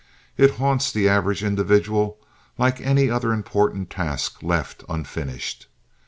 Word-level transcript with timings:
It 0.35 0.55
haunts 0.55 0.91
the 0.91 1.07
average 1.07 1.43
individual 1.43 2.17
like 2.57 2.81
any 2.81 3.07
other 3.11 3.31
important 3.31 3.91
task 3.91 4.41
left 4.41 4.83
unfinished. 4.89 5.67